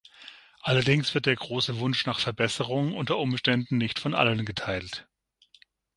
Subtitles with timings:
[0.61, 5.07] Allerdings wird der große Wunsch nach Verbesserung unter Umständen nicht von allen geteilt.